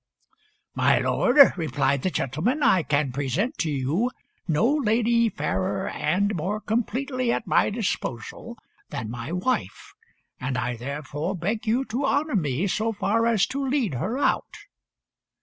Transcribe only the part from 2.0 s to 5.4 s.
the gentleman, "I can present to you no lady